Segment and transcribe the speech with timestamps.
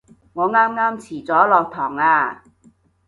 [0.33, 2.43] 我啱啱遲咗落堂啊